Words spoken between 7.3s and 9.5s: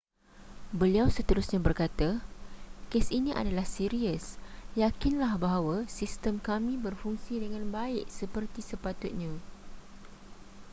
dengan baik seperti sepatutnya